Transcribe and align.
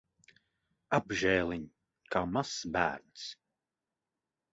Apžēliņ! 0.97 1.67
Kā 2.15 2.21
mazs 2.37 2.65
bērns. 2.79 3.27